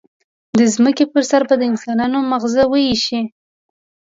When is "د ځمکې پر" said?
0.57-1.21